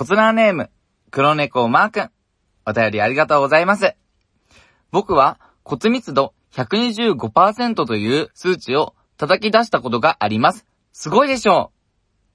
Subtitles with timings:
[0.00, 0.70] コツナーネーム、
[1.10, 2.10] 黒猫マーくん。
[2.64, 3.96] お便りありがとうございます。
[4.90, 10.64] 僕は骨密度125%という数値を叩き出したことがあります。
[10.94, 11.70] すごいでしょ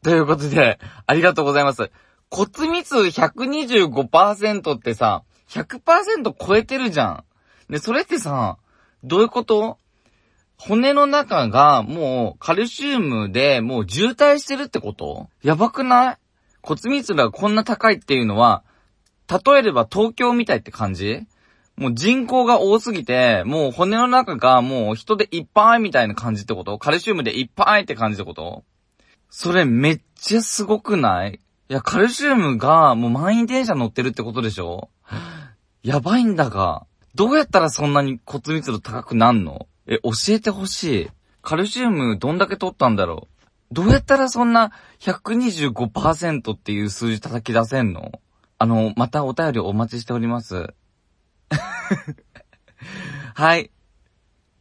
[0.04, 1.89] うということで、ありがとうございます。
[2.29, 7.23] 骨密度125%ってさ、100%超えてるじゃん。
[7.68, 8.59] で、それってさ、
[9.04, 9.79] どういうこと？
[10.57, 15.29] 骨の中がもうカルシウムでもう渋滞してるってこと？
[15.41, 16.18] やばくない？
[16.66, 18.63] 骨密度がこんな高いっていうのは、
[19.30, 21.21] 例えれば東京みたいって感じ？
[21.77, 26.77] もう人口が多すぎて、もう骨の中がもう人でいっぱいみたいな感じってこと？
[26.80, 28.63] カルシウムでいっぱいって感じってこと？
[29.30, 31.40] それめっちゃすごくない？
[31.70, 34.90] いや、カルシウムがもう満員電車乗ってるってことでしょ？
[35.84, 39.68] やばいんだが、どうやったらそんなに骨密度高くなんの？
[39.88, 41.09] え、教えてほしい。
[41.41, 43.34] カルシウムどんだけ取ったんだろう？
[43.72, 48.12] どうやったらそんな125%っていう数字叩き出せんの？
[48.58, 50.74] あの、またお便りお待ちしております。
[53.35, 53.72] はい。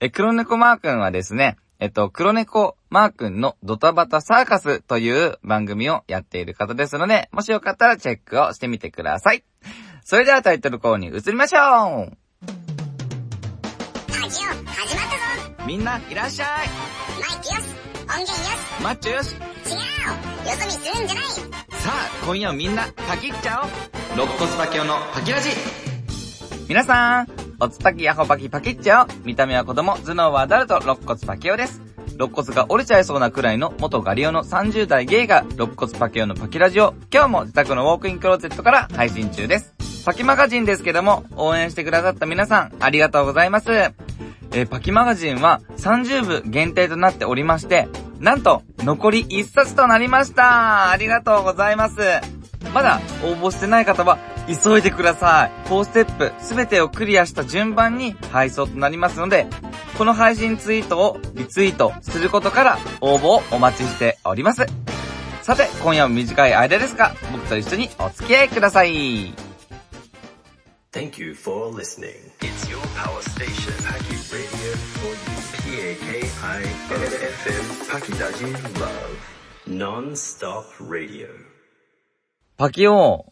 [0.00, 9.44] え、黒猫マー君はですね、えっと、黒猫マー君のドタバタサーカスという番組をやっている方ですので、もしよかったらチェックをしてみてください。
[10.04, 11.60] それではタイトルコールに移りましょう
[14.10, 16.48] ラジオ始まったぞみんないらっしゃい
[17.18, 17.83] マイクよし
[18.14, 19.42] 音源よしマッチョよし違うよ
[20.56, 21.40] そ見するんじゃないさ
[21.86, 23.70] あ、今夜はみんなパキっちゃおう
[24.14, 25.50] 肋骨パキオのパキラジ
[26.68, 27.26] 皆さん、
[27.58, 31.82] おつたきヤホパキパキっちゃおう見た目は子供、頭脳はアダルト、肋骨パキオです。
[32.14, 39.74] 肋骨が折れちゃいそうなくらいの元ガリオの30代ゲイが肋骨パキオのパキラジオ、今日も自宅のウォークインクローゼットから配信中です。
[40.06, 43.72] パキマガジンですけども、応援してくださった皆さん、ありがとうございます。
[43.72, 47.88] えーパキマガジンは30部限定となっておりまして、
[48.20, 51.96] なんと、残り1冊となりましたありがとうございます。
[52.72, 55.68] まだ応募してない方は、急いでください。
[55.68, 59.46] 4ステップすべてをクリアした順番に配送となりますので、
[59.96, 64.66] この配信ツイートをリツイートすることから応募をお待ちしております。
[65.42, 69.53] さて、今夜も短い間ですが、僕と一緒にお付き合いください。
[70.94, 72.14] Thank you for listening.
[72.40, 75.34] It's your power station, Paki Radio for you.
[75.98, 79.18] P-A-K-I-N-F-M, Pakidaji Love.
[79.66, 81.26] Non-stop radio.
[82.56, 83.26] パキオ、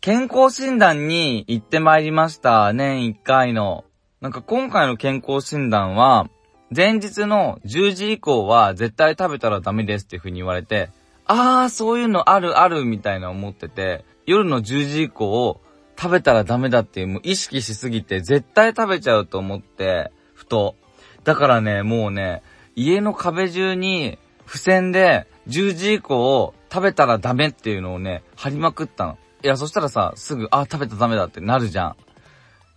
[0.00, 2.72] 健康診断に行ってまいりました。
[2.72, 3.84] 年1回の。
[4.20, 6.30] なんか今回の健康診断は、
[6.70, 10.90] 前日の10時以降は絶対食べたらダメですっていう風に言われて、
[11.26, 15.60] あー、そういうのあるあるみたいな思ってて、夜の10時以降
[15.96, 20.76] 食べたらダメだっていうもう意識しすぎて絶対食べちゃうと思って、ふと。
[21.24, 22.42] だからね、もうね、
[22.76, 29.18] 家の壁中に付箋で10時以降食べたらダメっていうのをね、貼りまくったの。
[29.42, 31.90] いや、そしたらさ、すぐ、あ、食べたらダメだってなるじゃん。
[31.92, 31.94] い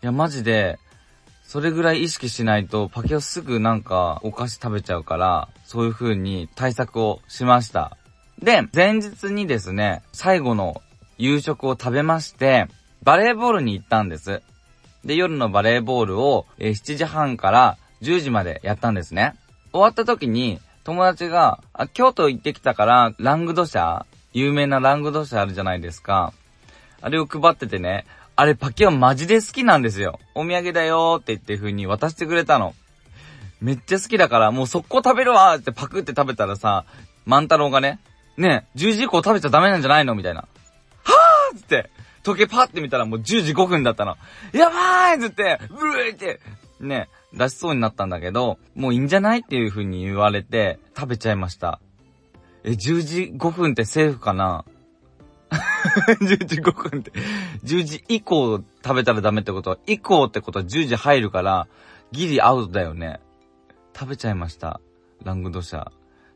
[0.02, 0.80] や、マジで、
[1.44, 7.98] それぐらい意識しないと、パケオすぐなんかお菓子食べちゃうから、そういう風に対策をしました。
[8.40, 10.82] で、前日にですね、最後の
[11.18, 12.68] 夕食を食べまして、
[13.08, 14.42] バレーボールに行ったんです。
[15.06, 19.34] で、夜のバレーボールを、えー7時半から10時までやったんですね。
[19.72, 26.34] 終わった時に、友達が、あ、京都行ってきたから、ラングド社有名なラングド社あるじゃないですか。
[27.00, 30.20] あれを配っててね、あれパキオマジで好きなんですよ。
[30.36, 32.76] お土産だよーって言って風に渡してくれたの。
[33.62, 36.84] めっちゃ好きだから、もう速攻食べるわーってパクって食べたらさ、
[37.26, 38.02] 万太郎がね、
[38.36, 40.42] ねえ、10時以降食べちゃダメなんじゃないのみたいな。
[40.42, 41.90] はーっって、
[42.28, 44.18] 時計パッて見たらもう10時5分だったの。
[44.52, 46.42] やばーいっつって、ブーって、
[46.82, 51.80] ね、出しそうになったんだけど、もういいんじゃないっていう風に言われて、食べちゃいました。
[52.66, 54.66] え、10時5分ってセーフかな？
[56.20, 57.14] 10時5分って、
[57.64, 59.70] 10時以降食べたらダメってこと？
[59.70, 61.70] は、以降ってことは10時入るから、
[62.12, 63.22] ギリアウトだよね。
[63.98, 64.82] 食べちゃいました。
[65.24, 65.92] ラングドシャ。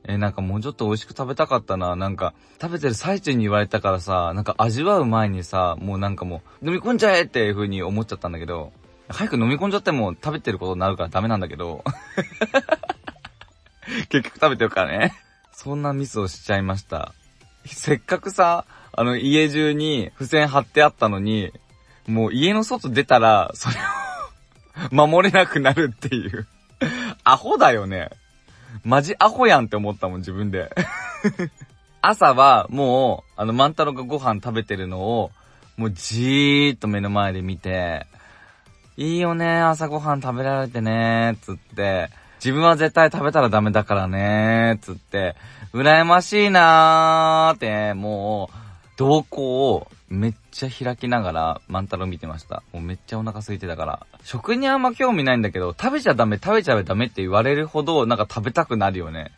[0.06, 1.96] えーなんかもうちょっと美味しく食べたかったな。
[1.96, 8.74] なんか、食べてる最中に言われたからさ、なんか味わう前にさ、もうなんかもう、飲み込んじゃえっていう風に思っちゃったんだけど、
[9.10, 11.84] 早く飲み込んじゃっても食べてることになるからダメなんだけど。
[14.10, 15.14] 結局食べてるからね。
[15.52, 17.14] そんなミスをしちゃいました。
[17.66, 21.52] せっかくさ、あの家中に付箋貼ってあったのに、
[22.08, 23.76] もう家の外出たら、それ
[24.92, 26.48] を 守れなくなるっていう。
[27.24, 28.10] アホだよね。
[28.84, 30.70] マジアホやんって思ったもん、自分で。
[32.02, 35.32] 朝はもう、あの、万太郎がご飯食べてるのを、
[35.78, 38.08] もうじーっと目の前で見て、
[38.98, 42.10] いいよね、朝ごはん食べられてね、つって、
[42.44, 45.36] 自分は絶対食べたらダメだからね、つって、
[45.74, 52.64] 羨ましいなーって、もう、動向をめっちゃ開きながら万太郎見てました。
[52.74, 54.06] もうめっちゃお腹空いてたから。
[54.24, 59.32] 食にあんま興味ないんだけど、食べちゃダメ、食べちゃダメって言われるほど、なんか食べたくなるよね。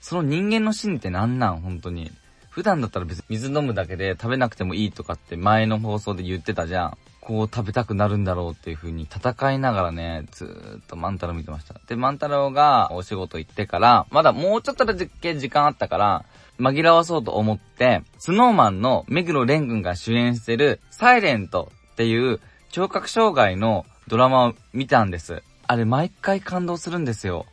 [0.00, 1.60] その人間の心理ってなんなん？
[1.60, 2.10] 本当に。
[2.50, 6.98] 普段だったら別に水飲むだけで食べなくてもいいとかって前の放送で言ってたじゃん。
[7.22, 11.80] こう食べたくなるんだろうっていう風に戦いながらね、ずーっと万太郎見てました。
[11.86, 16.24] で、万太郎がお仕事行ってから、まだもうちょっとだけ時間あったから、
[16.58, 22.40] 紛らわそうと思って、スノーマンの目黒蓮くんが主演してる、サイレントっていう
[22.70, 25.42] 聴覚障害のドラマを見たんです。
[25.66, 27.46] あれ毎回感動するんですよ。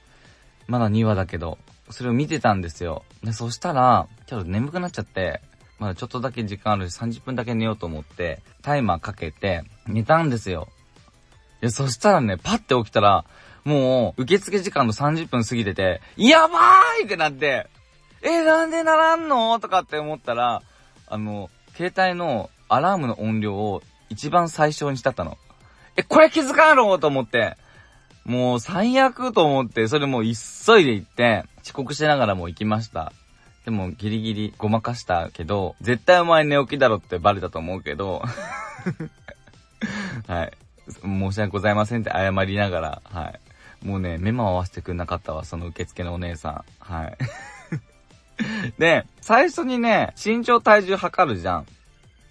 [0.68, 1.58] まだ2話だけど。
[1.90, 3.04] それを見てたんですよ。
[3.24, 5.42] で、そしたら、ちょっと眠くなっちゃって、
[5.80, 10.68] まだちょっとだけ時間あるし30分だけ寝ようと思って、タイマーかけて、寝たんですよ。
[11.62, 13.26] いや、そしたらね、パッて起きたら、
[13.66, 17.68] もう、受付時間の30分過ぎてて、やばーいってなって、
[18.22, 19.60] え、なんでならんの？
[19.60, 20.62] とかって思ったら、
[21.08, 25.38] あの、携帯のアラームの音量を一番最小にしちゃったの。
[25.96, 27.58] え、これ気づかんろと思って、
[28.26, 33.12] もう最悪と思って、それもう急いで行って、遅刻しながらも行きました。
[33.66, 38.22] でもギリギリごまかしたけど、絶対お前寝起きだろってバレたと思うけど、
[40.28, 40.52] はい。
[41.02, 43.34] 申し訳ございませんって謝りながら、は
[43.84, 43.86] い。
[43.86, 46.64] もうね、目も合わせてくれなかったわ、その受付のお姉さん。
[46.80, 47.18] はい。
[48.78, 51.66] で、最初にね、身長体重測るじゃん。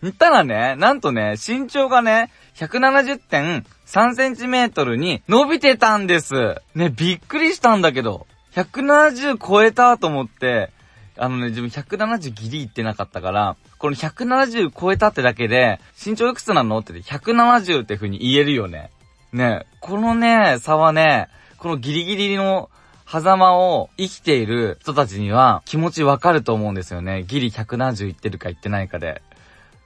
[0.03, 6.57] 言ったらね、なんとね、身長がね、170.3センチメートルに伸びてたんです。
[6.75, 10.71] ね、びっくりしたんだけど、170超えたと思って、
[11.17, 18.91] あのね、自分170ギリいってなかったから、この170超えたってだけで、身長いくつなのって言って170って風に言えるよね。
[19.33, 21.29] ね、このね、差はね、
[21.59, 22.71] このギリギリの
[23.11, 27.25] 狭間を生きている人たちには気持ちわかると思うんですよね。
[27.27, 29.23] ギリ170いってるかいってないかで。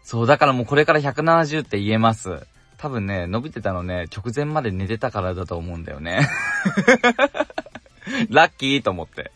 [0.03, 2.45] そう、だからもうこれから170って言えます。
[2.79, 6.29] 多分ね、伸びてたのね、直前まで寝てたからだと思うんだよね。
[8.29, 9.31] ラッキーと思って。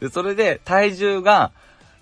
[0.00, 1.52] で、それで体重が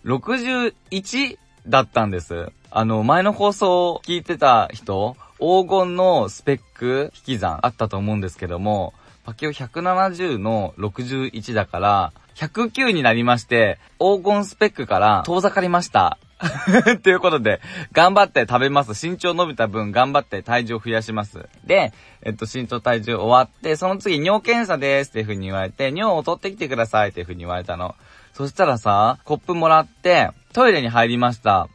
[0.06, 1.36] 61
[1.68, 2.50] だったんです。
[2.70, 8.94] あの、前の放送を聞いてた人、黄金のスペック引き算あったと思うんですけども、
[9.26, 16.18] パキオ170の61だから、109になりまして、黄金スペックから遠ざかりました。
[17.02, 19.08] ということで、頑張って食べます。
[19.08, 21.48] 身長伸びた分頑張って体重を増やします。
[21.64, 21.92] で、
[22.22, 27.96] えっと、身長体重終わって、その次尿検査ですっていう風に言われて、尿を取ってきてくださいっていう風に言われたの。
[28.32, 31.66] そしたらさ、コップもらって、トイレに入りました。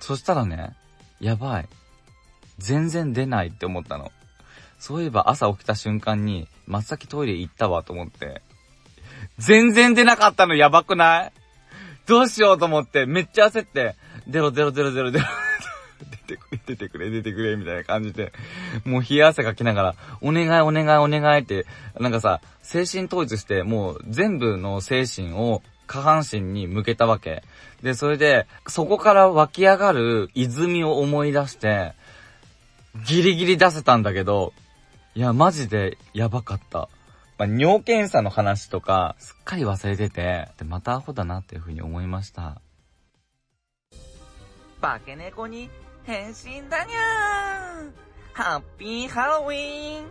[0.00, 0.72] そしたらね、
[1.20, 1.68] やばい。
[2.58, 4.10] 全然出ないって思ったの。
[4.80, 8.42] そういえば朝起きた瞬間に、真っ先トイレ行ったわと思って。
[9.38, 11.32] 全然出なかったのやばくない？
[12.06, 13.96] どうしようと思って、めっちゃ焦って、
[14.26, 15.26] 出ろ出ろ出ろ出ろ出ろ。
[16.26, 18.32] 出てくれ、出てくれ、出てくれ、みたいな感じで、
[18.84, 21.66] もう冷や汗かきながら、お願いお願いお願いって、
[21.98, 27.42] なんかさ、精神統一して、もう全部の精神を下半身に向けたわけ。
[27.82, 31.94] で、それで、そこから湧き上がる泉を思い出して、
[33.06, 34.52] ギリギリ出せたんだけど、
[35.14, 36.88] いや、マジでやばかった。
[37.36, 42.60] まあ、尿検査の話とか、すっかり忘れてて、で、またアホだなっていう風に思いました。
[44.80, 45.68] 化け猫に
[46.04, 50.06] 変身だにゃーハッピーハロウィーン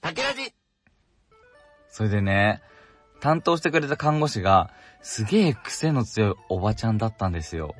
[0.00, 0.52] 竹ラジ
[1.88, 2.60] それでね、
[3.20, 4.70] 担当してくれた看護師が、
[5.02, 7.76] すげえ癖の強いおばちゃんだったんですよ。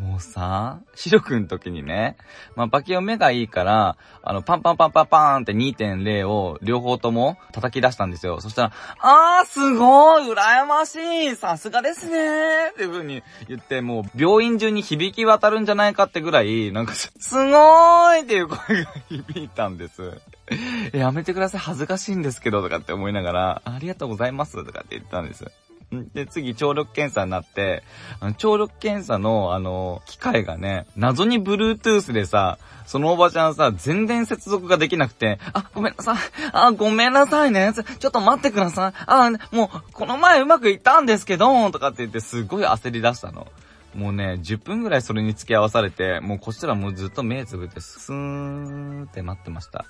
[0.00, 2.16] もうさ、シロくん時にね、
[2.56, 8.40] まあ、バキオ目がいいから、あの、パンパンパンパンパーンって2.0を両方とも叩き出したんですよ。
[8.40, 20.20] そしたら、あー、すごい羨ましいさすがですねーっていう風に言って、もう、病院中に響き渡るんじゃないかってぐらい、なんか、すごーいっていう声が響いたんです。
[20.92, 25.44] やめてください、恥ずかしいんですけど、とかって思いながら、ありがとうございます、とかって言ったんです。
[26.12, 27.82] で、次、聴力検査になって、
[28.20, 36.16] あの聴力検査の、あの、機械がね、謎に Bluetooth でさ、そのおばちゃんさ、全然接続ができなくて、あ、ごめんなさい。
[36.52, 37.72] あ、ごめんなさいね。
[37.98, 38.92] ちょっと待ってください。
[39.06, 43.46] あ、もう、この前うまくいったんですけど、とかって言って、すごい焦り出したの。
[43.94, 49.84] もうね、10分ぐらいそれに付き合わされて、もうこっちらもうずっと目つぶって、スーンって待ってました。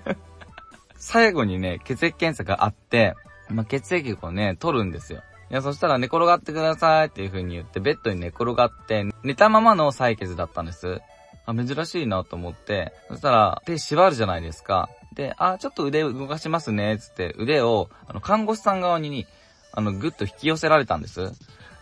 [0.96, 3.14] 最後にね、血液検査があって、
[3.52, 5.22] まあ、血液をね、取るんですよ。
[5.50, 11.00] いや、そしたら寝転がってくださいっていう風に言って、ベッドに寝転がって、寝たままの採血だったんです。
[11.46, 14.88] あ、珍しいなと思って、そしたら、手縛るじゃないですか。
[15.14, 19.26] で、あ、ちょっと腕動かしますね、つって、腕を、あの、看護師さん側に、
[19.72, 21.32] あの、ぐっと引き寄せられたんです。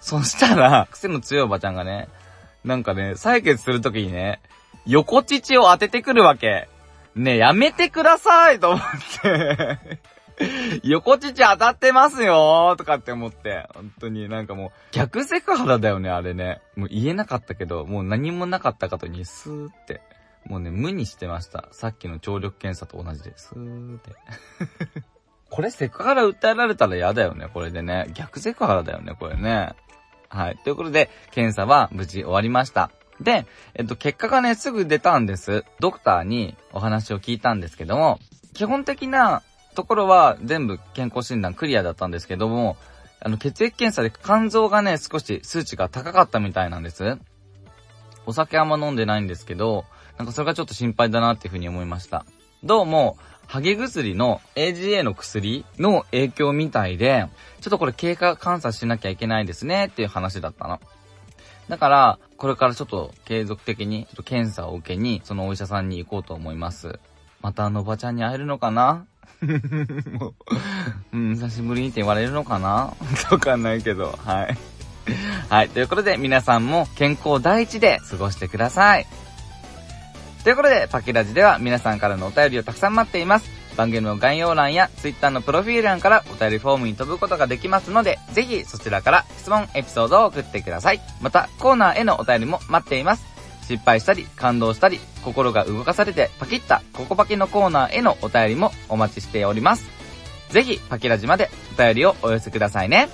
[0.01, 2.09] そしたら、癖の強いおばちゃんがね、
[2.65, 4.41] なんかね、採血するときにね、
[4.87, 6.69] 横乳を当ててくるわけ。
[7.15, 8.81] ねやめてくださいと思っ
[9.23, 9.79] て
[10.85, 13.69] 横乳当たってますよーとかって思って。
[13.75, 16.61] 本当になんかもう、逆セクハラだよね、あれね。
[16.77, 20.01] もう言えなかったけど、もう何もなかったかとにスーって。
[20.47, 21.69] もうね、無にしてました。
[21.73, 24.13] さっきの聴力検査と同じで、スーって。
[25.51, 28.09] これセクハラ訴えられたら嫌だよね、これでね。
[28.15, 29.75] 逆セクハラだよね、これね。
[30.29, 30.59] はい。
[30.59, 32.91] ということで、検査は無事終わりました。
[33.21, 35.65] で、えっと、結果がね、すぐ出たんです。
[35.81, 38.21] ドクターにお話を聞いたんですけども、
[38.55, 39.43] 基本的な
[39.79, 42.77] ところは全部健康診断クリアだったんですけども、
[43.21, 47.17] あの、血液検査で肝臓がね、少し数値が高かったみたいなんです。
[48.27, 49.85] お酒あんま飲んでないんですけど、
[50.17, 52.27] なんかそれがちょっと心配だなっていうふうに思いました。
[52.65, 57.29] どうも、ハゲ薬の AGA の薬の影響みたいで、
[57.61, 60.81] ちょっとこれ経過観察しなきゃいけないですねっていう話だったの。
[61.69, 66.99] だから、これからちょっと継続的にちょっと検査を受けに、そのお医者さんに行こうと思います。
[67.43, 69.07] またあのおばちゃんに会えるのかな？
[70.19, 70.35] も
[71.13, 72.95] う、うん、久しぶりにって言われるのかな？
[73.31, 74.59] わかんないけど、はい。
[75.49, 79.07] はい、ということで皆さんも健康第一で過ごしてください。
[80.45, 83.51] ということで、パキラジでは皆さんからのお便りをたくさん待っています。
[83.77, 91.01] 番組の概要欄や Twitter のプロフィール欄からお便りフォームに飛ぶことができますので、ぜひそちらから質問、エピソードを送ってください。
[91.21, 93.28] また、コーナーへのお便りも待っています。
[93.69, 99.85] 失敗したり、感動したり、心が動かされてパキッたココパキのコーナーへのお便りもお待ちしております。
[100.51, 103.11] ぜひ、パキラジまでお便りをお寄せくださいね。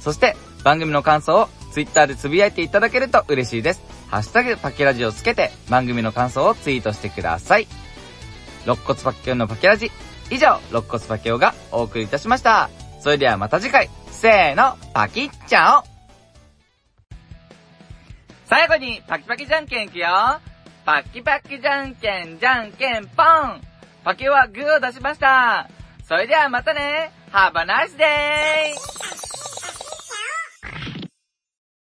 [0.00, 3.82] そして、番組の感想を Twitter でつぶやいていただけると嬉しいです。
[4.08, 7.66] ハッシュタグパケラジをつけて番組の感想をツイートしてください。
[8.64, 9.90] 肋骨パッケオのパケラジ。
[10.30, 12.68] 以上、肋骨パケオがお送りいたしました。
[13.00, 15.95] それではまた次回、せーの、パキッチャオ
[18.46, 20.06] 最後に、パキパキじゃんけんいくよ
[20.84, 23.60] パキパキじゃんけん、じゃんけん、ポン
[24.04, 25.68] パキはグーを出しました
[26.04, 29.15] それではまたね !Have a nice day!